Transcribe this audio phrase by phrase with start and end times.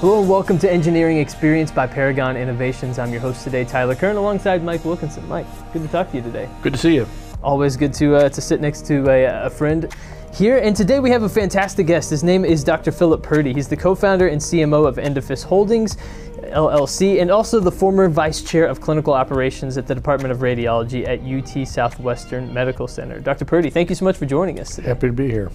[0.00, 3.00] Hello and welcome to Engineering Experience by Paragon Innovations.
[3.00, 5.26] I'm your host today, Tyler Kern, alongside Mike Wilkinson.
[5.26, 6.48] Mike, good to talk to you today.
[6.62, 7.04] Good to see you.
[7.42, 9.92] Always good to, uh, to sit next to a, a friend
[10.32, 10.58] here.
[10.58, 12.10] And today we have a fantastic guest.
[12.10, 12.92] His name is Dr.
[12.92, 13.52] Philip Purdy.
[13.52, 15.96] He's the co-founder and CMO of Endophys Holdings,
[16.44, 21.08] LLC, and also the former vice chair of clinical operations at the Department of Radiology
[21.08, 23.18] at UT Southwestern Medical Center.
[23.18, 23.44] Dr.
[23.44, 24.86] Purdy, thank you so much for joining us today.
[24.86, 25.50] Happy to be here.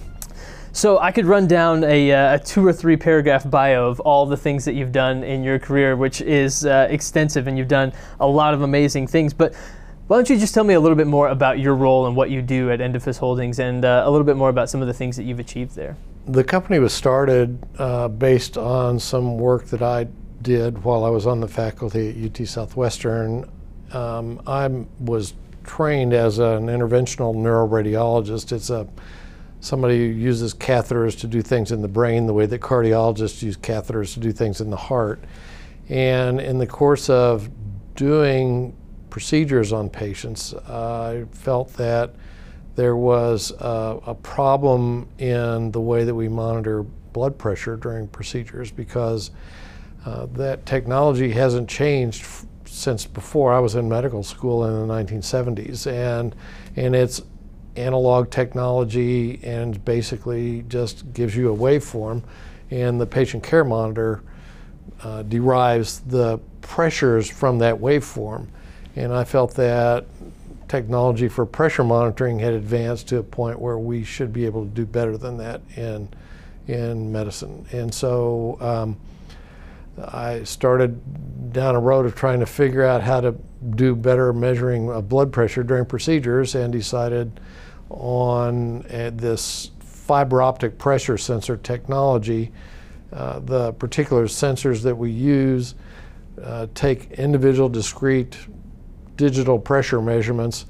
[0.74, 4.26] So I could run down a, uh, a, two or three paragraph bio of all
[4.26, 7.92] the things that you've done in your career, which is uh, extensive, and you've done
[8.18, 9.32] a lot of amazing things.
[9.32, 9.54] But
[10.08, 12.28] why don't you just tell me a little bit more about your role and what
[12.28, 14.92] you do at Endophys Holdings, and uh, a little bit more about some of the
[14.92, 15.96] things that you've achieved there?
[16.26, 20.08] The company was started uh, based on some work that I
[20.42, 23.48] did while I was on the faculty at UT Southwestern.
[23.92, 24.66] Um, I
[24.98, 28.50] was trained as an interventional neuroradiologist.
[28.50, 28.88] It's a
[29.64, 33.56] somebody who uses catheters to do things in the brain the way that cardiologists use
[33.56, 35.24] catheters to do things in the heart.
[35.88, 37.48] And in the course of
[37.94, 38.76] doing
[39.08, 42.14] procedures on patients, I felt that
[42.76, 48.70] there was a, a, problem in the way that we monitor blood pressure during procedures
[48.70, 49.30] because
[50.04, 52.26] uh, that technology hasn't changed
[52.66, 56.34] since before I was in medical school in the 1970s, and
[56.76, 57.22] and it's
[57.76, 62.22] analog technology and basically just gives you a waveform,
[62.70, 64.22] and the patient care monitor
[65.02, 68.46] uh, derives the pressures from that waveform.
[68.96, 70.06] And I felt that
[70.68, 74.70] technology for pressure monitoring had advanced to a point where we should be able to
[74.70, 76.08] do better than that in
[76.66, 77.66] in medicine.
[77.72, 78.96] And so um,
[80.02, 83.34] I started down a road of trying to figure out how to
[83.76, 87.40] do better measuring of blood pressure during procedures and decided
[87.90, 92.52] on uh, this fiber optic pressure sensor technology.
[93.12, 95.74] Uh, the particular sensors that we use
[96.42, 98.36] uh, take individual discrete
[99.16, 100.66] digital pressure measurements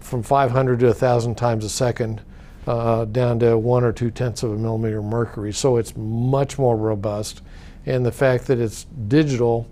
[0.00, 2.22] from 500 to 1,000 times a second
[2.66, 5.52] uh, down to one or two tenths of a millimeter mercury.
[5.52, 7.42] So it's much more robust.
[7.88, 9.66] And the fact that it's digital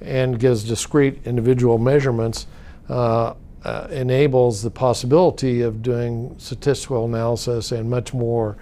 [0.00, 2.48] and gives discrete individual measurements
[2.88, 8.56] uh, uh, enables the possibility of doing statistical analysis and much more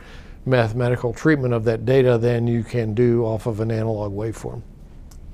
[0.45, 4.61] mathematical treatment of that data than you can do off of an analog waveform.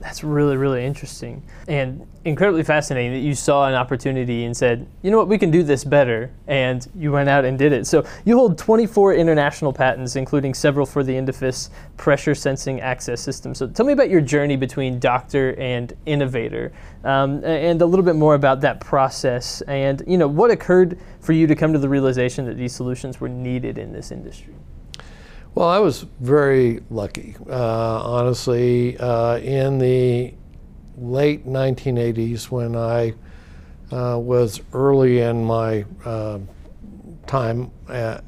[0.03, 5.13] That's really, really interesting and incredibly fascinating that you saw an opportunity and said, you
[5.13, 7.87] know what, we can do this better, and you went out and did it.
[7.87, 13.55] So you hold 24 international patents, including several for the Endophys pressure sensing access system.
[13.55, 16.73] So tell me about your journey between doctor and innovator,
[17.05, 21.33] um, and a little bit more about that process, and you know what occurred for
[21.33, 24.55] you to come to the realization that these solutions were needed in this industry.
[25.55, 28.97] Well, I was very lucky, uh, honestly.
[28.97, 30.33] Uh, in the
[30.97, 33.13] late 1980s, when I
[33.91, 36.39] uh, was early in my uh,
[37.27, 38.21] time uh,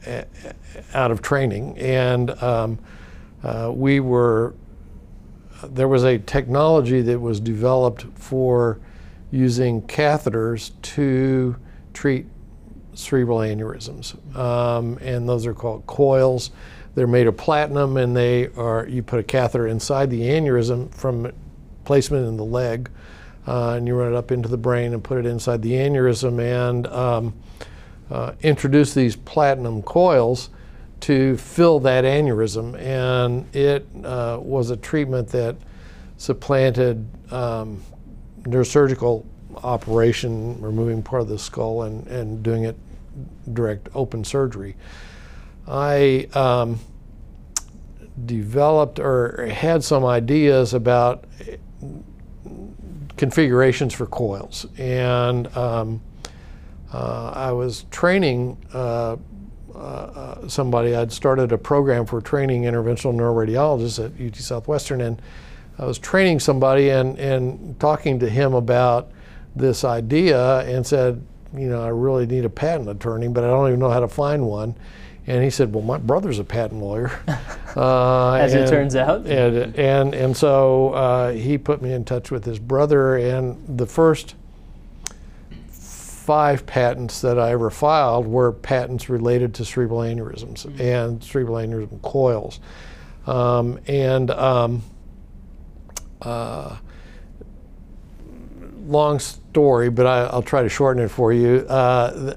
[0.93, 2.79] out of training, and um,
[3.43, 4.55] uh, we were
[5.63, 8.81] there was a technology that was developed for
[9.31, 11.57] using catheters to
[11.95, 12.27] treat
[12.93, 16.51] cerebral aneurysms, um, and those are called coils.
[16.95, 21.33] They're made of platinum, and they are you put a catheter inside the aneurysm from
[21.85, 22.91] placement in the leg,
[23.47, 26.41] uh, and you run it up into the brain and put it inside the aneurysm,
[26.41, 27.35] and um,
[28.11, 30.51] uh, introduce these platinum coils
[31.01, 32.79] to fill that aneurysm.
[32.79, 35.57] And it uh, was a treatment that
[36.17, 37.83] supplanted um,
[38.43, 39.27] neurosurgical
[39.63, 42.77] operation, removing part of the skull and, and doing it
[43.53, 44.77] direct open surgery.
[45.67, 46.79] I um,
[48.27, 51.25] developed or had some ideas about
[53.17, 54.67] configurations for coils.
[54.79, 56.03] And um,
[56.93, 59.17] uh, I was training uh,
[59.75, 60.95] uh, somebody.
[60.95, 65.21] I'd started a program for training interventional neuroradiologists at UT Southwestern, and
[65.79, 69.11] I was training somebody and, and talking to him about
[69.57, 71.25] this idea and said,
[71.57, 74.09] you know, I really need a patent attorney, but I don't even know how to
[74.09, 74.77] find one.
[75.27, 77.11] And he said, "Well, my brother's a patent lawyer."
[77.77, 79.27] Uh, As and, it turns out.
[79.27, 83.85] And and and so uh, he put me in touch with his brother, and the
[83.85, 84.37] first
[85.73, 90.81] five patents that I ever filed were patents related to cerebral aneurysms mm-hmm.
[90.81, 92.61] and cerebral aneurysm coils,
[93.27, 94.31] um, and.
[94.31, 94.83] Um,
[96.23, 96.77] uh,
[98.87, 101.67] long story, but I, will try to shorten it for you.
[101.69, 102.35] Uh,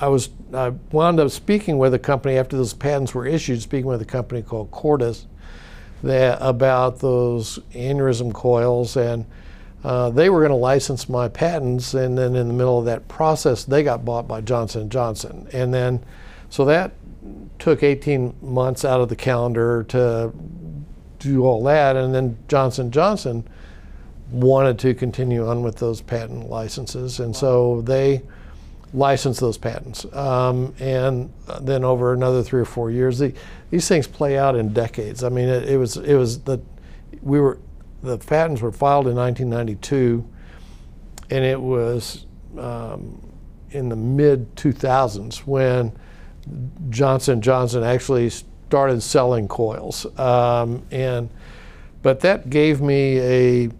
[0.00, 3.86] I was I wound up speaking with a company after those patents were issued, speaking
[3.86, 5.26] with a company called Cordis,
[6.02, 9.26] that, about those aneurysm coils, and
[9.84, 11.94] uh, they were going to license my patents.
[11.94, 15.72] And then in the middle of that process, they got bought by Johnson Johnson, and
[15.72, 16.04] then
[16.50, 16.92] so that
[17.58, 20.32] took 18 months out of the calendar to
[21.18, 23.46] do all that, and then Johnson Johnson
[24.30, 28.22] wanted to continue on with those patent licenses, and so they
[28.92, 30.04] licensed those patents.
[30.14, 33.34] Um, and then over another three or four years, the,
[33.70, 35.22] these things play out in decades.
[35.24, 36.60] I mean, it, it, was it was the
[37.22, 37.58] we were
[38.02, 40.26] the patents were filed in 1992,
[41.30, 42.26] and it was
[42.56, 43.20] um,
[43.70, 45.92] in the mid 2000s when
[46.90, 51.28] Johnson Johnson actually started selling coils, um, and
[52.02, 53.70] but that gave me a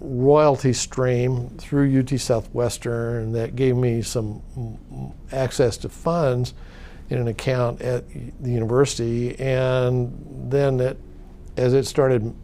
[0.00, 4.42] royalty stream through UT Southwestern that gave me some
[5.32, 6.54] access to funds
[7.08, 8.04] in an account at
[8.42, 9.38] the university.
[9.38, 11.00] And then it,
[11.56, 12.34] as it started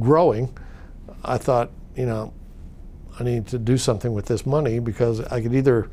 [0.00, 0.56] growing,
[1.24, 2.32] I thought, you know,
[3.18, 5.88] I need to do something with this money because I could either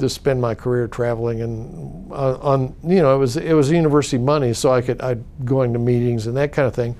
[0.00, 4.18] just spend my career traveling and uh, on, you know, it was it was university
[4.18, 6.96] money, so I could I'd going to meetings and that kind of thing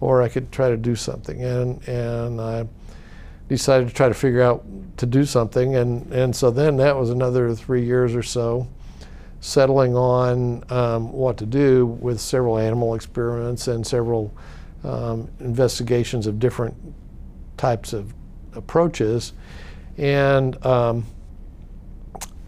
[0.00, 1.42] or I could try to do something.
[1.42, 2.66] And, and I
[3.48, 4.64] decided to try to figure out
[4.96, 5.76] to do something.
[5.76, 8.66] And, and so then that was another three years or so,
[9.40, 14.34] settling on um, what to do with several animal experiments and several
[14.84, 16.74] um, investigations of different
[17.56, 18.14] types of
[18.54, 19.34] approaches.
[19.98, 21.04] And um,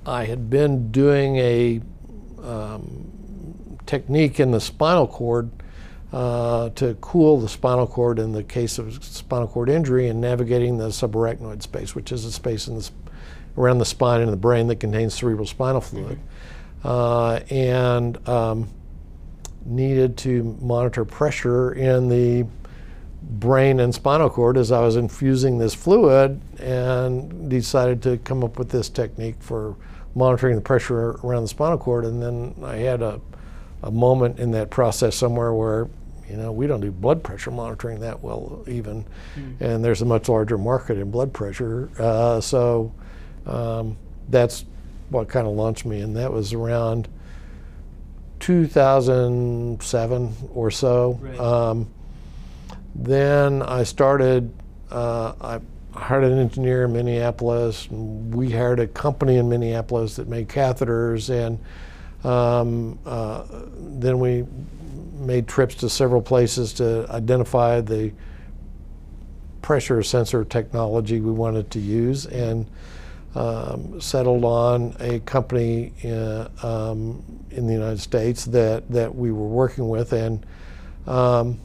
[0.07, 1.83] I had been doing a
[2.43, 5.51] um, technique in the spinal cord
[6.13, 10.77] uh, to cool the spinal cord in the case of spinal cord injury and navigating
[10.77, 12.91] the subarachnoid space, which is a space in the,
[13.57, 16.19] around the spine and the brain that contains cerebral spinal fluid.
[16.19, 16.89] Mm-hmm.
[16.89, 18.69] Uh, and um,
[19.65, 22.45] needed to monitor pressure in the
[23.23, 28.59] brain and spinal cord as I was infusing this fluid and decided to come up
[28.59, 29.77] with this technique for
[30.15, 32.05] monitoring the pressure around the spinal cord.
[32.05, 33.21] And then I had a,
[33.83, 35.89] a moment in that process somewhere where
[36.33, 39.05] you know, we don't do blood pressure monitoring that well, even,
[39.37, 39.61] mm.
[39.61, 41.91] and there's a much larger market in blood pressure.
[41.99, 42.93] Uh, so
[43.47, 43.99] um,
[44.31, 44.65] that's
[45.11, 47.07] what kind of launched me, and that was around
[48.41, 51.19] 2007 or so.
[51.21, 51.39] Right.
[51.39, 51.91] Um,
[52.95, 54.53] then I started.
[54.91, 55.61] Uh, I
[55.95, 57.87] hired an engineer in Minneapolis.
[57.89, 61.59] And we hired a company in Minneapolis that made catheters, and
[62.25, 63.45] um, uh,
[63.77, 64.47] then we
[65.23, 68.13] made trips to several places to identify the
[69.63, 72.69] pressure sensor technology we wanted to use and
[73.35, 79.33] um, settled on a company in, uh, um, in, the United States that, that we
[79.33, 80.13] were working with.
[80.13, 80.45] And
[81.07, 81.59] um,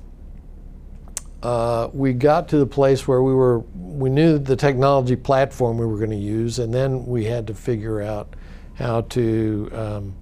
[1.44, 5.86] uh, we got to the place where we were, we knew the technology platform we
[5.86, 8.34] were going to use, and then we had to figure out
[8.76, 10.16] how to um,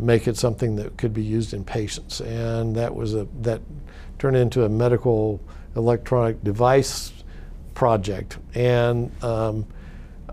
[0.00, 2.20] make it something that could be used in patients.
[2.20, 3.60] And that was a that
[4.18, 5.40] turned into a medical
[5.76, 7.12] electronic device
[7.74, 8.38] project.
[8.54, 9.66] And um,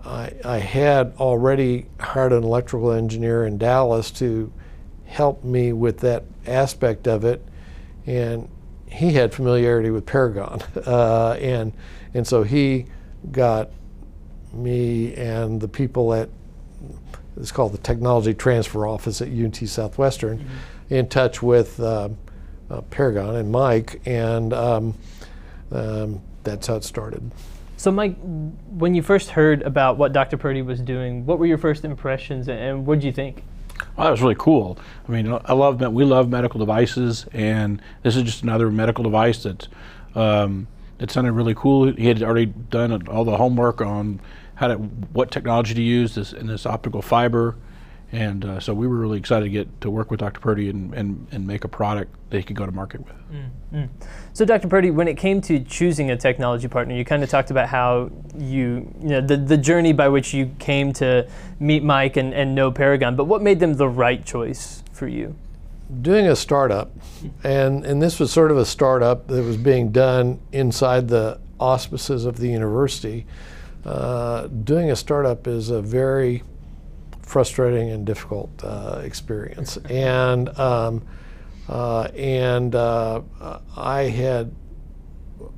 [0.04, 4.52] I, I, had already hired an electrical engineer in Dallas to
[5.06, 7.44] help me with that aspect of it.
[8.06, 8.48] And
[8.86, 10.60] he had familiarity with Paragon.
[10.86, 11.72] Uh, and,
[12.14, 12.86] and so he
[13.30, 13.70] got
[14.52, 16.30] me and the people at
[17.40, 20.94] it's called the Technology Transfer Office at UT Southwestern, mm-hmm.
[20.94, 22.08] in touch with uh,
[22.70, 24.94] uh, Paragon and Mike, and um,
[25.70, 27.30] um, that's how it started.
[27.76, 28.16] So, Mike,
[28.70, 30.36] when you first heard about what Dr.
[30.36, 33.44] Purdy was doing, what were your first impressions, and what did you think?
[33.96, 34.78] Well, that was really cool.
[35.08, 39.44] I mean, I love we love medical devices, and this is just another medical device
[39.44, 39.68] that
[40.16, 40.66] um,
[40.98, 41.92] it sounded really cool.
[41.92, 44.20] He had already done all the homework on
[44.58, 47.54] how to what technology to use this in this optical fiber,
[48.10, 50.40] and uh, so we were really excited to get to work with Dr.
[50.40, 53.14] Purdy and, and, and make a product that he could go to market with.
[53.30, 53.84] Mm-hmm.
[54.32, 54.66] So, Dr.
[54.66, 58.10] Purdy, when it came to choosing a technology partner, you kind of talked about how
[58.36, 61.28] you, you know, the, the journey by which you came to
[61.60, 65.36] meet Mike and, and know Paragon, but what made them the right choice for you?
[66.02, 66.90] Doing a startup,
[67.44, 72.24] and, and this was sort of a startup that was being done inside the auspices
[72.24, 73.26] of the university
[73.84, 76.42] uh, doing a startup is a very
[77.22, 79.76] frustrating and difficult uh, experience.
[79.88, 81.06] and um,
[81.68, 83.20] uh, and uh,
[83.76, 84.54] I had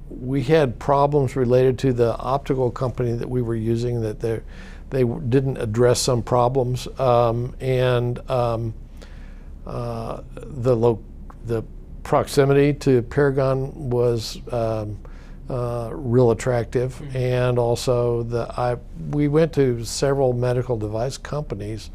[0.08, 4.40] we had problems related to the optical company that we were using that they
[4.90, 8.74] they didn't address some problems um, and um,
[9.66, 11.02] uh, the lo-
[11.46, 11.62] the
[12.02, 14.98] proximity to Paragon was um,
[15.50, 17.16] uh, real attractive, mm-hmm.
[17.16, 18.76] and also the I
[19.10, 21.90] we went to several medical device companies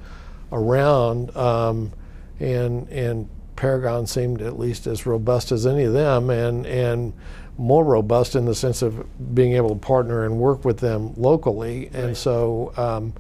[0.52, 1.94] around, um,
[2.40, 7.14] and and Paragon seemed at least as robust as any of them, and and
[7.58, 11.86] more robust in the sense of being able to partner and work with them locally,
[11.86, 12.04] right.
[12.04, 13.14] and so um,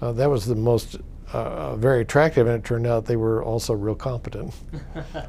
[0.00, 0.96] uh, that was the most
[1.32, 4.54] uh, very attractive, and it turned out they were also real competent.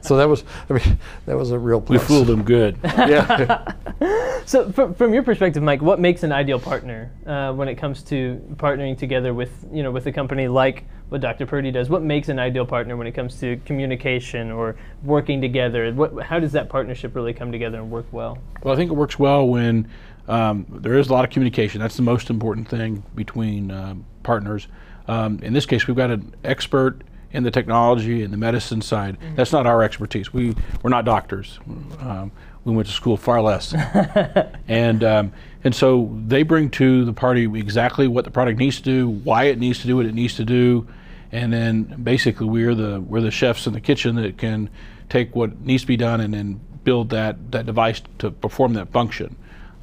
[0.01, 1.82] so that was, I mean, that was a real.
[1.82, 2.01] Plus.
[2.01, 2.77] We fooled them good.
[2.84, 3.74] yeah.
[4.46, 8.04] so, from, from your perspective, Mike, what makes an ideal partner uh, when it comes
[8.04, 11.46] to partnering together with, you know, with a company like what Dr.
[11.46, 11.89] Purdy does?
[11.89, 15.92] What makes an ideal partner when it comes to communication or working together?
[15.94, 18.38] What, how does that partnership really come together and work well?
[18.62, 19.88] Well, I think it works well when
[20.27, 21.80] um, there is a lot of communication.
[21.80, 24.68] That's the most important thing between uh, partners.
[25.08, 29.20] Um, in this case, we've got an expert in the technology and the medicine side.
[29.20, 29.36] Mm-hmm.
[29.36, 30.34] That's not our expertise.
[30.34, 31.60] We we're not doctors.
[32.00, 32.32] Um,
[32.64, 33.74] we went to school far less,
[34.68, 35.34] and um,
[35.64, 39.46] and so they bring to the party exactly what the product needs to do, why
[39.46, 40.88] it needs to do what it needs to do,
[41.32, 44.70] and then basically we're the we're the chefs in the kitchen that can
[45.10, 48.90] take what needs to be done and then build that that device to perform that
[48.90, 49.36] function.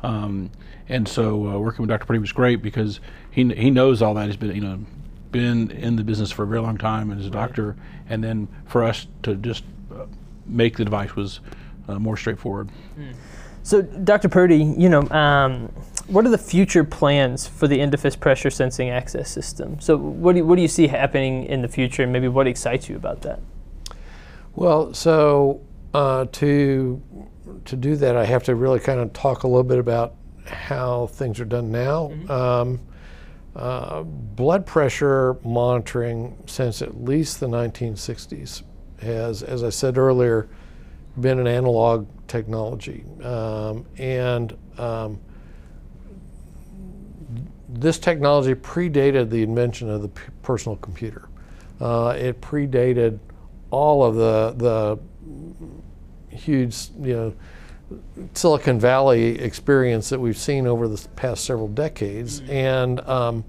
[0.02, 0.50] Um,
[0.87, 2.04] and so uh, working with Dr.
[2.04, 3.00] Purdy was great because
[3.31, 4.26] he he knows all that.
[4.26, 4.81] He's been you know
[5.35, 7.49] been in the business for a very long time and is a right.
[7.49, 7.76] doctor,
[8.09, 10.07] and then for us to just uh,
[10.47, 11.41] make the device was
[11.88, 12.71] uh, more straightforward.
[12.97, 13.14] Mm.
[13.64, 14.29] So, Dr.
[14.29, 15.73] Purdy, you know, um,
[16.07, 19.81] what are the future plans for the Endophys pressure sensing access system?
[19.81, 22.47] So, what do you, what do you see happening in the future, and maybe what
[22.47, 23.41] excites you about that?
[24.55, 25.62] Well, so
[25.93, 27.03] uh, to
[27.64, 30.14] to do that, I have to really kind of talk a little bit about
[30.47, 32.09] how things are done now.
[32.12, 32.31] Mm-hmm.
[32.31, 32.81] Um,
[33.56, 38.62] uh, blood pressure monitoring since at least the 1960s
[39.00, 40.49] has, as I said earlier,
[41.20, 43.04] been an analog technology.
[43.23, 45.20] Um, and um,
[47.68, 50.08] this technology predated the invention of the
[50.42, 51.28] personal computer.
[51.80, 53.18] Uh, it predated
[53.70, 57.34] all of the, the huge, you know,
[58.35, 62.41] Silicon Valley experience that we've seen over the past several decades.
[62.41, 62.51] Mm-hmm.
[62.51, 63.45] And um,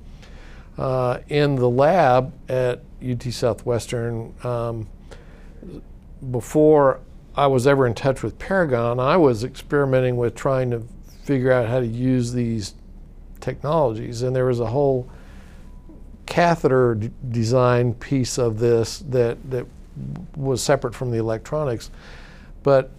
[0.78, 4.88] uh, in the lab at UT Southwestern, um,
[6.32, 7.00] before
[7.36, 10.84] I was ever in touch with Paragon, I was experimenting with trying to
[11.24, 12.76] figure out how to use these
[13.40, 14.22] technologies.
[14.22, 15.10] And there was a whole
[16.26, 19.66] catheter d- design piece of this that, that
[20.36, 21.92] was separate from the electronics.
[22.64, 22.92] But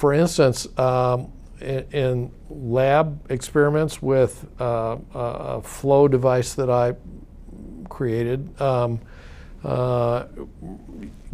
[0.00, 1.30] for instance, um,
[1.60, 6.94] in, in, lab experiments with uh, a flow device that I
[7.90, 8.98] created, um,
[9.62, 10.24] uh,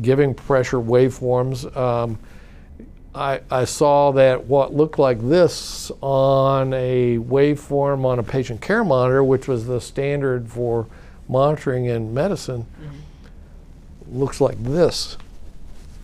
[0.02, 2.18] giving pressure waveforms, um,
[3.14, 8.82] I, I, saw that what looked like this on a waveform on a patient care
[8.82, 10.88] monitor, which was the standard for
[11.28, 14.18] monitoring in medicine, mm-hmm.
[14.18, 15.16] looks like this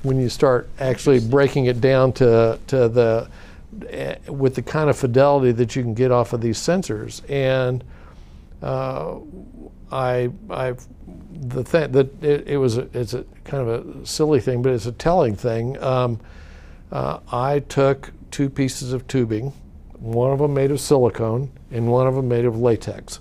[0.03, 3.29] when you start actually breaking it down to, to the
[3.73, 7.23] uh, with the kind of fidelity that you can get off of these sensors.
[7.31, 7.83] And
[8.63, 9.17] uh,
[9.91, 10.75] I, I
[11.33, 14.73] the thing that it, it, was a, it's a kind of a silly thing but
[14.73, 15.83] it's a telling thing.
[15.83, 16.21] Um,
[16.91, 19.53] uh, I took two pieces of tubing
[19.99, 23.21] one of them made of silicone and one of them made of latex.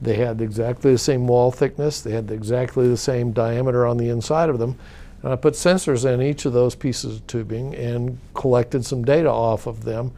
[0.00, 4.08] They had exactly the same wall thickness they had exactly the same diameter on the
[4.08, 4.78] inside of them
[5.24, 9.30] and I put sensors in each of those pieces of tubing and collected some data
[9.30, 10.12] off of them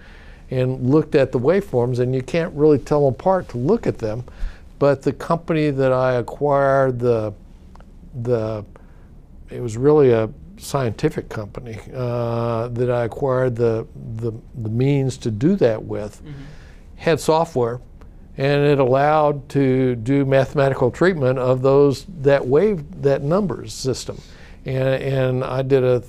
[0.50, 2.00] and looked at the waveforms.
[2.00, 4.24] And you can't really tell them apart to look at them.
[4.80, 7.32] But the company that I acquired, the,
[8.20, 8.64] the
[9.48, 13.86] it was really a scientific company uh, that I acquired the,
[14.16, 16.32] the, the, means to do that with, mm-hmm.
[16.96, 17.80] had software
[18.36, 24.20] and it allowed to do mathematical treatment of those that wave that numbers system
[24.66, 26.02] and, and I did a,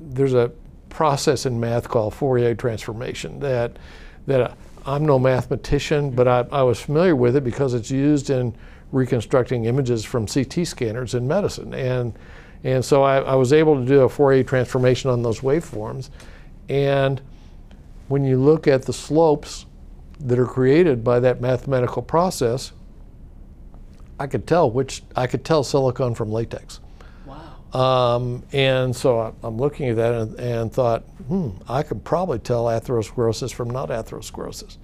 [0.00, 0.50] there's a
[0.88, 3.78] process in math called Fourier transformation that,
[4.26, 4.56] that
[4.86, 8.54] I'm no mathematician, but I, I was familiar with it because it's used in
[8.92, 11.74] reconstructing images from CT scanners in medicine.
[11.74, 12.18] And,
[12.64, 16.08] and so I, I was able to do a Fourier transformation on those waveforms.
[16.68, 17.20] And
[18.08, 19.66] when you look at the slopes
[20.18, 22.72] that are created by that mathematical process,
[24.20, 26.80] I could tell which I could tell silicone from latex.
[27.24, 28.16] Wow.
[28.16, 32.38] Um, and so I, am looking at that and, and, thought, hmm, I could probably
[32.38, 34.76] tell atherosclerosis from not atherosclerosis.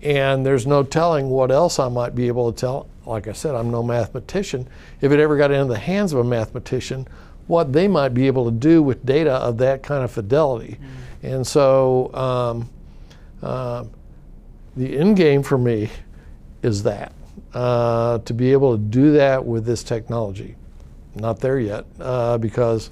[0.00, 2.86] And there's no telling what else I might be able to tell.
[3.04, 4.68] Like I said, I'm no mathematician.
[5.00, 7.08] If it ever got into the hands of a mathematician,
[7.48, 10.78] what they might be able to do with data of that kind of fidelity.
[11.24, 12.70] And so um,
[13.42, 13.86] uh,
[14.76, 15.90] the end game for me
[16.62, 17.12] is that
[17.54, 20.56] uh, to be able to do that with this technology.
[21.14, 22.90] Not there yet uh, because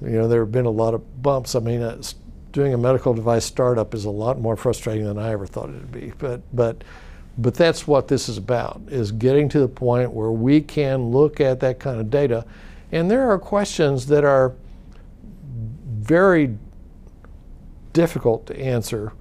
[0.00, 1.54] you know there have been a lot of bumps.
[1.54, 2.00] I mean, uh,
[2.50, 5.74] doing a medical device startup is a lot more frustrating than I ever thought it
[5.74, 6.12] would be.
[6.18, 6.82] But but
[7.38, 11.40] but that's what this is about: is getting to the point where we can look
[11.40, 12.44] at that kind of data,
[12.90, 14.54] and there are questions that are
[16.02, 16.56] very
[17.92, 19.12] difficult to answer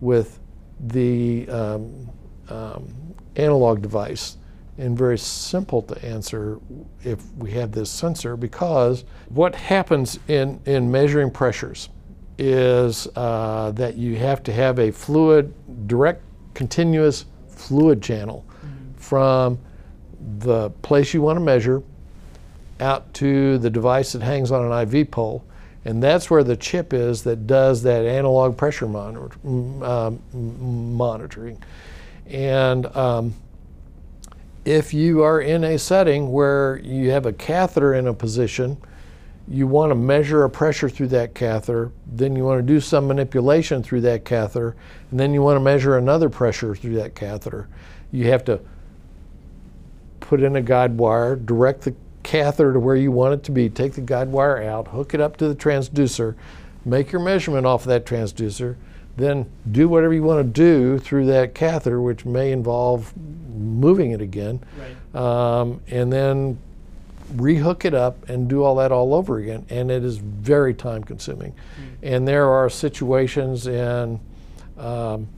[0.00, 0.38] with
[0.80, 2.10] the um,
[2.48, 3.05] um,
[3.36, 4.36] analog device
[4.78, 6.60] and very simple to answer
[7.02, 11.88] if we have this sensor because what happens in, in measuring pressures
[12.38, 15.52] is uh, that you have to have a fluid,
[15.86, 16.22] direct,
[16.54, 18.92] continuous fluid channel mm-hmm.
[18.98, 19.58] from
[20.38, 21.82] the place you want to measure
[22.80, 25.44] out to the device that hangs on an IV pole.
[25.86, 31.62] And that's where the chip is that does that analog pressure monitor, um, monitoring.
[32.28, 33.34] And um,
[34.64, 38.76] if you are in a setting where you have a catheter in a position,
[39.48, 43.06] you want to measure a pressure through that catheter, then you want to do some
[43.06, 44.74] manipulation through that catheter,
[45.10, 47.68] and then you want to measure another pressure through that catheter.
[48.10, 48.60] You have to
[50.18, 53.68] put in a guide wire, direct the catheter to where you want it to be,
[53.68, 56.34] take the guide wire out, hook it up to the transducer,
[56.84, 58.74] make your measurement off of that transducer,
[59.16, 64.20] then do whatever you want to do through that catheter, which may involve moving it
[64.20, 65.20] again, right.
[65.20, 66.58] um, and then
[67.34, 69.64] rehook it up and do all that all over again.
[69.70, 71.52] And it is very time consuming.
[71.52, 71.86] Mm.
[72.02, 74.20] And there are situations in,
[74.78, 75.28] um,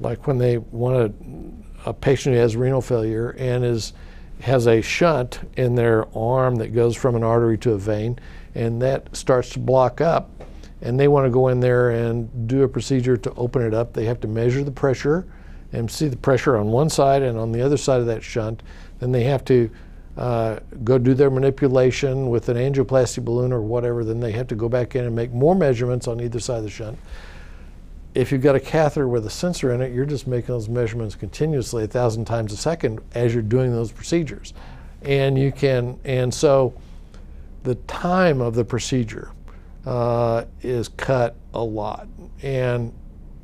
[0.00, 3.92] like when they want a, a patient who has renal failure and is
[4.40, 8.16] has a shunt in their arm that goes from an artery to a vein,
[8.54, 10.37] and that starts to block up
[10.82, 13.92] and they want to go in there and do a procedure to open it up.
[13.92, 15.26] They have to measure the pressure
[15.72, 18.62] and see the pressure on one side and on the other side of that shunt.
[19.00, 19.70] Then they have to
[20.16, 24.04] uh, go do their manipulation with an angioplasty balloon or whatever.
[24.04, 26.64] Then they have to go back in and make more measurements on either side of
[26.64, 26.98] the shunt.
[28.14, 31.14] If you've got a catheter with a sensor in it, you're just making those measurements
[31.14, 34.54] continuously, a thousand times a second, as you're doing those procedures.
[35.02, 36.74] And you can, and so
[37.62, 39.30] the time of the procedure
[39.86, 42.08] uh, is cut a lot.
[42.42, 42.92] And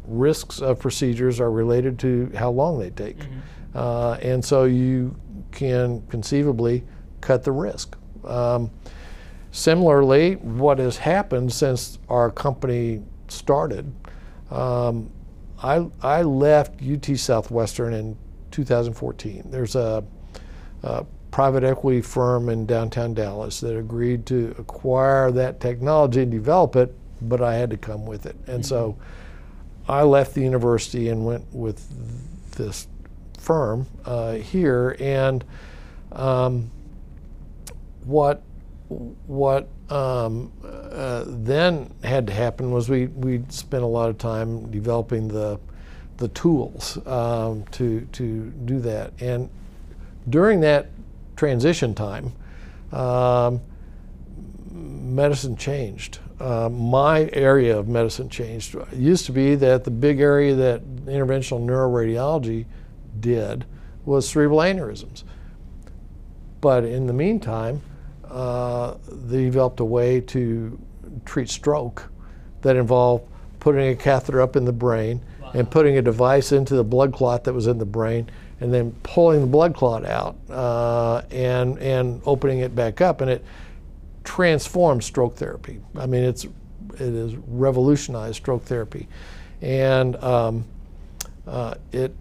[0.06, 3.18] risks of procedures are related to how long they take.
[3.18, 3.38] Mm-hmm.
[3.74, 5.16] Uh, and so you
[5.50, 6.84] can conceivably
[7.20, 7.96] cut the risk.
[8.24, 8.70] Um,
[9.50, 13.92] similarly, what has happened since our company started,
[14.50, 15.10] um,
[15.62, 18.16] I, I left UT Southwestern in
[18.50, 19.50] 2014.
[19.50, 20.04] There's a,
[20.82, 26.76] a private equity firm in downtown Dallas that agreed to acquire that technology and develop
[26.76, 28.36] it, but I had to come with it.
[28.46, 28.62] And mm-hmm.
[28.62, 28.96] so
[29.88, 31.84] I left the university and went with
[32.52, 32.86] this
[33.36, 34.96] firm uh, here.
[35.00, 35.44] And
[36.12, 36.70] um,
[38.04, 38.40] what
[39.26, 44.70] what um, uh, then had to happen was we we spent a lot of time
[44.70, 45.58] developing the
[46.18, 49.12] the tools um, to to do that.
[49.20, 49.50] And
[50.30, 50.93] during that
[51.36, 52.32] transition time,
[52.92, 53.60] um,
[54.70, 56.18] medicine changed.
[56.40, 58.74] Uh, my area of medicine changed.
[58.74, 62.66] It used to be that the big area that interventional neuroradiology
[63.20, 63.64] did
[64.04, 65.22] was cerebral aneurysms.
[66.60, 67.82] But in the meantime,
[68.28, 70.78] uh, they developed a way to
[71.24, 72.10] treat stroke
[72.62, 73.28] that involved
[73.60, 75.52] putting a catheter up in the brain wow.
[75.54, 78.28] and putting a device into the blood clot that was in the brain
[78.60, 83.30] and then pulling the blood clot out uh, and and opening it back up, and
[83.30, 83.44] it
[84.22, 85.80] transforms stroke therapy.
[85.96, 89.08] I mean, it's it has revolutionized stroke therapy,
[89.60, 90.64] and um,
[91.46, 92.14] uh, it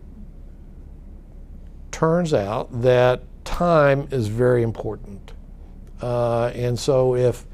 [1.91, 5.34] turns out that time is very important,
[6.02, 7.46] uh, and so if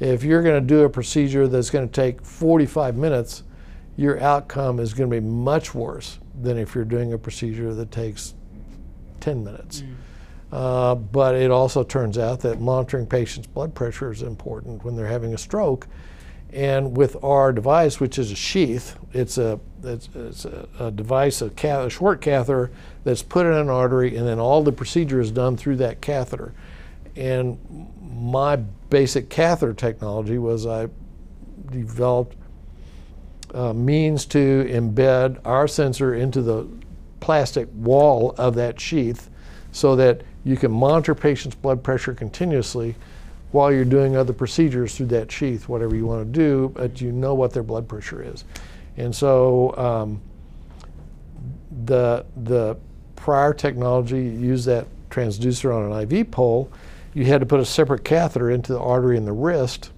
[0.00, 3.44] if you're going to do a procedure that's going to take 45 minutes,
[3.96, 7.90] your outcome is going to be much worse than if you're doing a procedure that
[7.90, 8.34] takes
[9.20, 9.82] 10 minutes.
[9.82, 9.94] Mm.
[10.52, 15.06] Uh, but it also turns out that monitoring patients' blood pressure is important when they're
[15.06, 15.88] having a stroke.
[16.52, 21.42] And with our device, which is a sheath, it's a, it's, it's a, a, device,
[21.42, 22.70] a, cath- a short catheter
[23.02, 26.54] that's put in an artery, and then all the procedure is done through that catheter.
[27.16, 27.58] And
[28.00, 30.88] my basic catheter technology was I
[31.72, 32.36] developed
[33.54, 36.68] uh, means to embed our sensor into the
[37.20, 39.30] plastic wall of that sheath
[39.72, 42.94] so that you can monitor patients' blood pressure continuously
[43.52, 47.12] while you're doing other procedures through that sheath, whatever you want to do, but you
[47.12, 48.44] know what their blood pressure is.
[48.96, 50.20] And so um,
[51.84, 52.76] the, the
[53.16, 56.70] prior technology used that transducer on an IV pole.
[57.14, 59.92] You had to put a separate catheter into the artery in the wrist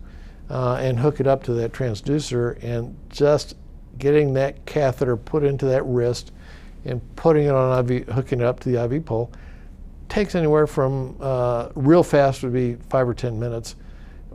[0.50, 2.62] uh, and hook it up to that transducer.
[2.62, 3.54] And just
[3.98, 6.32] getting that catheter put into that wrist
[6.84, 9.32] and putting it on IV, hooking it up to the IV pole
[10.08, 13.76] takes anywhere from uh, real fast would be five or 10 minutes.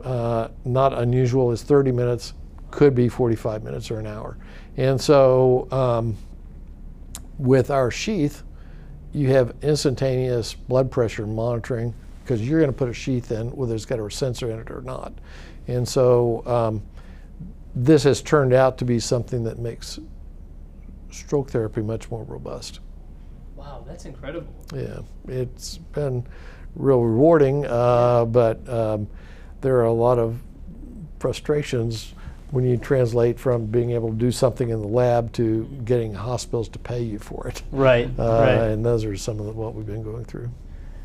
[0.02, 2.34] Uh, not unusual is 30 minutes,
[2.70, 4.36] could be 45 minutes or an hour.
[4.76, 6.16] And so um,
[7.38, 8.42] with our sheath,
[9.12, 13.74] you have instantaneous blood pressure monitoring because you're going to put a sheath in whether
[13.74, 15.12] it's got a sensor in it or not.
[15.68, 16.82] And so um,
[17.74, 19.98] this has turned out to be something that makes
[21.10, 22.80] stroke therapy much more robust.
[23.56, 24.52] Wow, that's incredible.
[24.74, 26.26] Yeah, it's been
[26.74, 29.06] real rewarding, uh, but um,
[29.60, 30.40] there are a lot of
[31.20, 32.14] frustrations
[32.50, 36.68] when you translate from being able to do something in the lab to getting hospitals
[36.68, 37.62] to pay you for it.
[37.70, 38.54] Right, Uh, right.
[38.70, 40.50] And those are some of the, what we've been going through.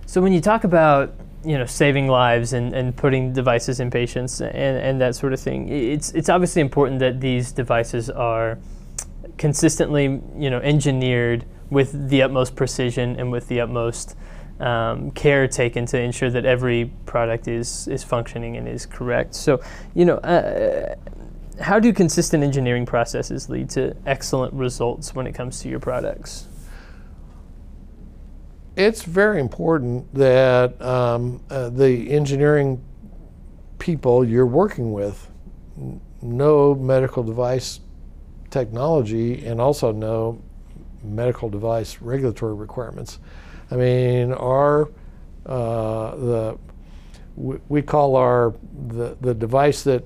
[0.08, 4.40] So when you talk about you know saving lives and, and putting devices in patients
[4.42, 8.58] and, and that sort of thing, it's it's obviously important that these devices are
[9.38, 14.16] consistently you know engineered with the utmost precision and with the utmost
[14.62, 19.36] um, care taken to ensure that every product is is functioning and is correct.
[19.36, 19.62] So
[19.94, 20.18] you know.
[20.18, 20.96] Uh,
[21.60, 26.48] how do consistent engineering processes lead to excellent results when it comes to your products?
[28.78, 32.80] It's very important that um, uh, the engineering
[33.80, 35.32] people you're working with
[36.22, 37.80] know medical device
[38.52, 40.40] technology and also know
[41.04, 43.18] medical device regulatory requirements.
[43.72, 44.92] I mean, our
[45.48, 46.58] uh, the
[47.36, 48.54] we, we call our
[48.90, 50.06] the, the device that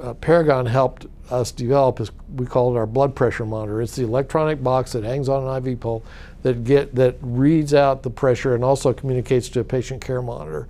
[0.00, 3.82] uh, Paragon helped us develop is we call it our blood pressure monitor.
[3.82, 6.04] It's the electronic box that hangs on an IV pole
[6.46, 10.68] that get that reads out the pressure and also communicates to a patient care monitor.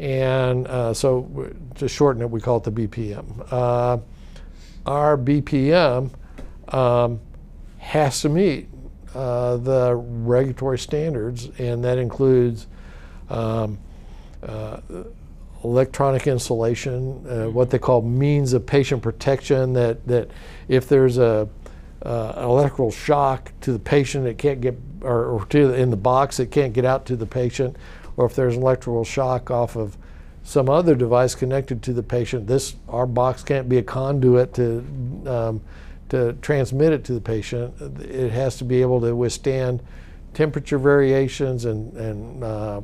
[0.00, 3.46] And uh, so, to shorten it, we call it the BPM.
[3.52, 3.98] Uh,
[4.84, 6.10] our BPM
[6.74, 7.20] um,
[7.78, 8.68] has to meet
[9.14, 12.66] uh, the regulatory standards, and that includes
[13.30, 13.78] um,
[14.42, 14.80] uh,
[15.62, 19.72] electronic insulation, uh, what they call means of patient protection.
[19.74, 20.32] That that
[20.66, 21.48] if there's a
[22.04, 25.96] uh, an electrical shock to the patient, it can't get or, or to in the
[25.96, 27.76] box, it can't get out to the patient,
[28.16, 29.96] or if there's an electrical shock off of
[30.44, 34.84] some other device connected to the patient, this our box can't be a conduit to
[35.26, 35.60] um,
[36.08, 37.74] to transmit it to the patient.
[38.00, 39.82] It has to be able to withstand
[40.34, 42.80] temperature variations and and uh,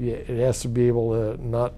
[0.00, 1.74] it has to be able to not.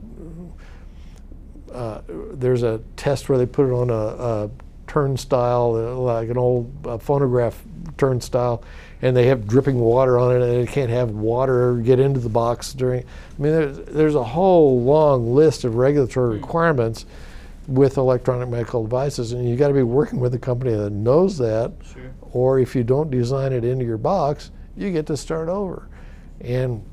[1.72, 2.00] Uh,
[2.32, 4.50] there's a test where they put it on a, a
[4.90, 7.62] turnstile, uh, like an old uh, phonograph
[7.96, 8.64] turnstile,
[9.02, 12.28] and they have dripping water on it, and it can't have water get into the
[12.28, 13.04] box during.
[13.04, 17.06] I mean, there's, there's a whole long list of regulatory requirements
[17.68, 21.38] with electronic medical devices, and you got to be working with a company that knows
[21.38, 21.70] that.
[21.92, 22.10] Sure.
[22.32, 25.86] Or if you don't design it into your box, you get to start over.
[26.40, 26.84] And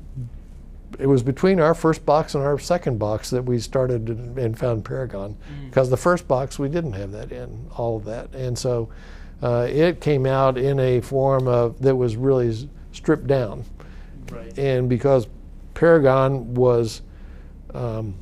[0.98, 4.84] it was between our first box and our second box that we started and- found
[4.84, 8.88] Paragon, because the first box we didn't have that in all of that, and so
[9.42, 13.64] uh, it came out in a form of that was really stripped down,
[14.32, 14.56] Right.
[14.58, 15.28] and because
[15.74, 17.02] Paragon was
[17.74, 18.14] um,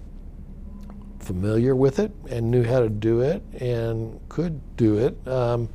[1.20, 5.16] familiar with it and knew how to do it and could do it.
[5.26, 5.68] Um,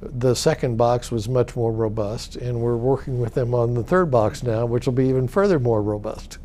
[0.00, 4.10] the second box was much more robust, and we're working with them on the third
[4.10, 6.38] box now, which will be even further more robust.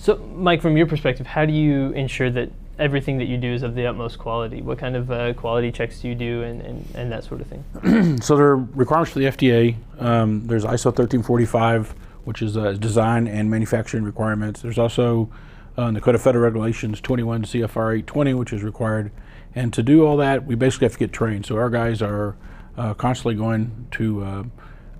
[0.00, 3.62] So, Mike, from your perspective, how do you ensure that everything that you do is
[3.62, 4.62] of the utmost quality?
[4.62, 7.48] What kind of uh, quality checks do you do and, and, and that sort of
[7.48, 8.18] thing?
[8.22, 9.76] So there are requirements for the FDA.
[9.98, 11.90] Um, there's ISO 1345,
[12.24, 14.62] which is uh, design and manufacturing requirements.
[14.62, 15.30] There's also
[15.76, 19.12] uh, the Code of Federal Regulations 21 CFR 820, which is required.
[19.54, 21.44] And to do all that, we basically have to get trained.
[21.44, 22.38] So our guys are
[22.78, 24.50] uh, constantly going to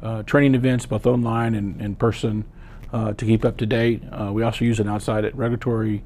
[0.02, 2.44] uh, training events, both online and in person,
[2.92, 4.02] uh, to keep up to date.
[4.12, 6.02] Uh, we also use an outside regulatory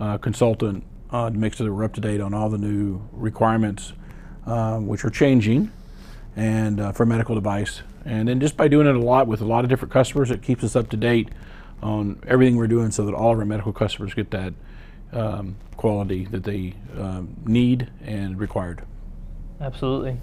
[0.00, 3.00] uh, consultant uh, to make sure that we're up to date on all the new
[3.12, 3.92] requirements,
[4.46, 5.70] uh, which are changing
[6.36, 7.82] and for medical device.
[8.04, 10.42] And then just by doing it a lot with a lot of different customers, it
[10.42, 11.28] keeps us up to date
[11.82, 14.52] on everything we're doing so that all of our medical customers get that
[15.12, 18.82] um, quality that they um, need and required.
[19.60, 20.18] Absolutely.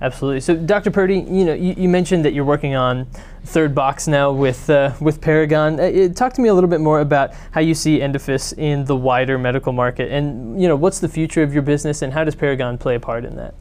[0.00, 0.40] Absolutely.
[0.40, 0.92] So, Dr.
[0.92, 3.06] Purdy, you know, you, you mentioned that you're working on
[3.44, 5.80] third box now with uh, with Paragon.
[5.80, 8.94] Uh, talk to me a little bit more about how you see Endophys in the
[8.94, 12.36] wider medical market, and you know, what's the future of your business, and how does
[12.36, 13.54] Paragon play a part in that?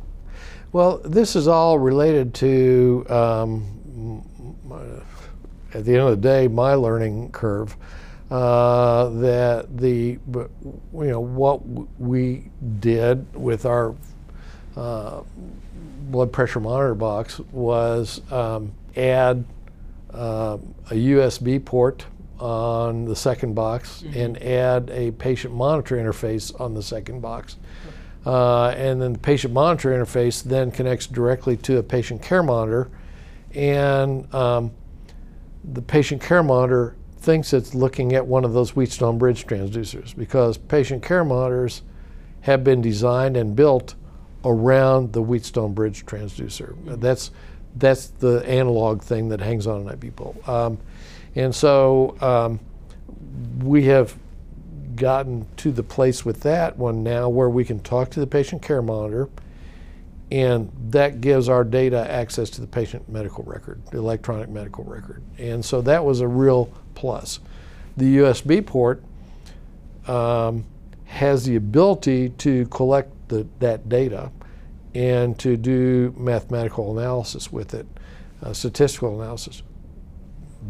[0.73, 4.23] Well, this is all related to, um,
[5.73, 7.75] at the end of the day, my learning curve.
[8.29, 10.49] Uh, that the you
[10.91, 11.65] know what
[11.97, 13.95] we did with our
[14.75, 15.21] uh,
[16.11, 19.45] blood pressure monitor box was um, add
[20.13, 20.57] uh,
[20.89, 22.05] a USB port
[22.39, 24.19] on the second box mm-hmm.
[24.19, 27.57] and add a patient monitor interface on the second box.
[28.25, 32.89] Uh, and then the patient monitor interface then connects directly to a patient care monitor.
[33.53, 34.71] And um,
[35.63, 40.57] the patient care monitor thinks it's looking at one of those Wheatstone bridge transducers because
[40.57, 41.81] patient care monitors
[42.41, 43.95] have been designed and built
[44.47, 46.73] around the Wheatstone bridge transducer.
[46.73, 46.99] Mm-hmm.
[46.99, 47.31] That's
[47.75, 50.35] that's the analog thing that hangs on an IV pole.
[50.47, 50.79] Um,
[51.35, 52.59] and so um,
[53.59, 54.15] we have
[54.95, 58.63] gotten to the place with that one now where we can talk to the patient
[58.63, 59.29] care monitor
[60.31, 65.23] and that gives our data access to the patient medical record, the electronic medical record.
[65.37, 67.39] And so that was a real plus.
[67.95, 69.03] The USB port
[70.05, 70.65] um,
[71.05, 74.31] has the ability to collect the, that data
[74.97, 77.85] and to do mathematical analysis with it,
[78.41, 79.61] uh, statistical analysis.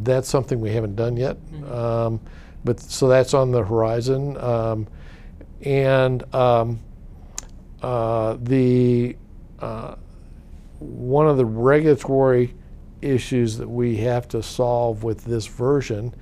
[0.04, 1.38] That's something we haven't done yet.
[1.38, 1.72] Mm-hmm.
[1.72, 2.20] Um,
[2.66, 4.36] but so that's on the horizon.
[4.38, 4.88] Um,
[5.62, 6.82] and um,
[7.82, 9.16] uh, the
[9.60, 9.96] uh,
[10.80, 12.54] one of the regulatory
[13.02, 16.14] issues that we have to solve with this version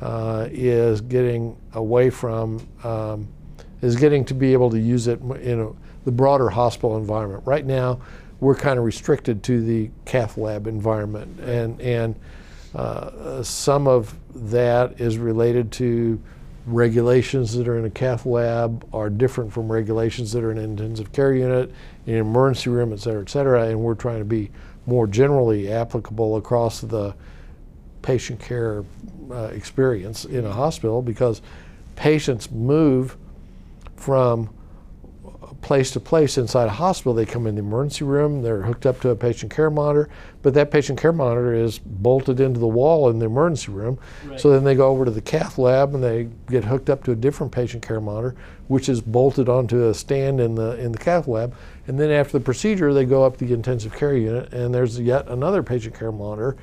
[0.00, 3.28] uh, is getting away from um,
[3.82, 5.68] is getting to be able to use it in a,
[6.04, 7.42] the broader hospital environment.
[7.46, 8.00] Right now,
[8.40, 12.14] we're kind of restricted to the cath lab environment, and and
[12.74, 16.20] uh, some of that is related to
[16.66, 20.64] regulations that are in a cath lab are different from regulations that are in an
[20.64, 21.72] intensive care unit,
[22.06, 23.68] in an emergency room, et cetera, et cetera.
[23.68, 24.50] And we're trying to be
[24.86, 27.14] more generally applicable across the
[28.02, 28.84] patient care
[29.30, 31.42] uh, experience in a hospital because
[31.96, 33.16] patients move
[33.96, 34.48] from
[35.62, 37.12] place to place inside a hospital.
[37.12, 40.08] They come in the emergency room, they're hooked up to a patient care monitor,
[40.42, 43.98] but that patient care monitor is bolted into the wall in the emergency room.
[44.24, 44.40] Right.
[44.40, 47.12] So then they go over to the cath lab and they get hooked up to
[47.12, 48.34] a different patient care monitor,
[48.68, 51.54] which is bolted onto a stand in the in the cath lab.
[51.86, 54.98] And then after the procedure, they go up to the intensive care unit and there's
[54.98, 56.56] yet another patient care monitor,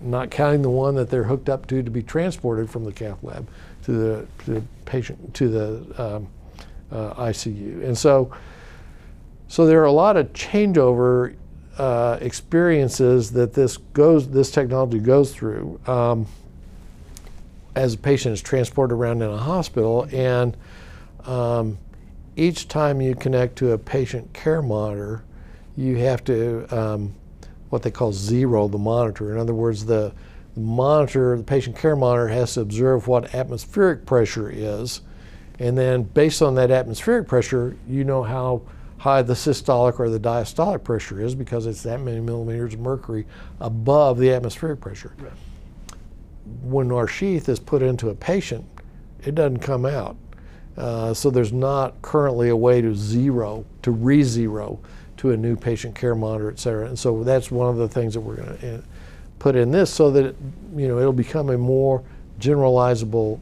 [0.00, 3.22] not counting the one that they're hooked up to to be transported from the cath
[3.22, 3.46] lab
[3.84, 6.28] to the, to the patient to the um,
[6.92, 7.84] uh, ICU.
[7.84, 8.34] And so,
[9.48, 11.36] so there are a lot of changeover
[11.78, 16.26] uh, experiences that this goes, this technology goes through um,
[17.74, 20.06] as a patient is transported around in a hospital.
[20.12, 20.56] And
[21.24, 21.78] um,
[22.36, 25.24] each time you connect to a patient care monitor,
[25.76, 27.14] you have to um,
[27.70, 29.32] what they call zero the monitor.
[29.32, 30.12] In other words, the,
[30.54, 35.00] the monitor, the patient care monitor, has to observe what atmospheric pressure is
[35.60, 38.62] and then based on that atmospheric pressure, you know how
[38.96, 43.26] high the systolic or the diastolic pressure is because it's that many millimeters of mercury
[43.60, 45.14] above the atmospheric pressure.
[45.18, 45.32] Right.
[46.62, 48.66] When our sheath is put into a patient,
[49.24, 50.16] it doesn't come out.
[50.76, 54.78] Uh, so there's not currently a way to zero, to re-zero
[55.18, 56.86] to a new patient care monitor, et cetera.
[56.86, 58.80] And so that's one of the things that we're going to uh,
[59.38, 60.36] put in this so that, it,
[60.74, 62.02] you know, it'll become a more
[62.38, 63.40] generalizable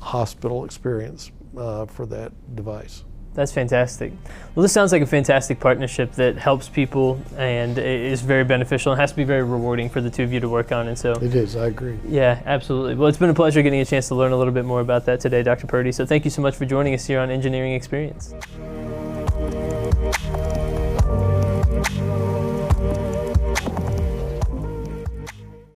[0.00, 3.04] hospital experience uh, for that device.
[3.36, 4.12] That's fantastic.
[4.54, 9.00] Well, this sounds like a fantastic partnership that helps people and is very beneficial and
[9.00, 10.88] has to be very rewarding for the two of you to work on.
[10.88, 11.54] And so it is.
[11.54, 11.98] I agree.
[12.08, 12.94] Yeah, absolutely.
[12.94, 15.04] Well, it's been a pleasure getting a chance to learn a little bit more about
[15.04, 15.66] that today, Dr.
[15.66, 15.92] Purdy.
[15.92, 18.32] So thank you so much for joining us here on Engineering Experience.